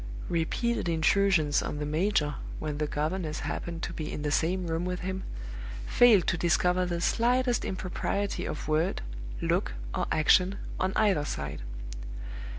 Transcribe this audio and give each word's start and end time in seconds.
Repeated 0.29 0.89
intrusions 0.89 1.61
on 1.61 1.77
the 1.77 1.85
major, 1.85 2.33
when 2.57 2.79
the 2.79 2.87
governess 2.87 3.41
happened 3.41 3.83
to 3.83 3.93
be 3.93 4.11
in 4.11 4.23
the 4.23 4.31
same 4.31 4.65
room 4.65 4.83
with 4.83 5.01
him, 5.01 5.21
failed 5.85 6.25
to 6.25 6.39
discover 6.39 6.87
the 6.87 6.99
slightest 6.99 7.63
impropriety 7.63 8.43
of 8.47 8.67
word, 8.67 9.03
look, 9.41 9.73
or 9.93 10.07
action, 10.11 10.57
on 10.79 10.91
either 10.95 11.23
side. 11.23 11.61